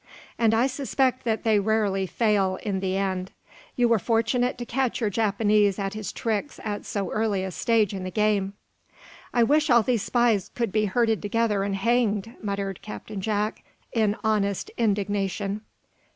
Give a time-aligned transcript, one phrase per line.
[0.39, 3.29] And I suspect that they rarely fail, in the end.
[3.75, 7.93] You were fortunate to catch your Japanese at his tricks at so early a stage
[7.93, 8.53] in the game."
[9.31, 14.15] "I wish all these spies could be herded together and hanged!" muttered Captain Jack, in
[14.23, 15.61] honest indignation.